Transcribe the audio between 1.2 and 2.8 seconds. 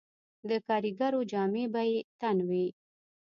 جامې به یې تن وې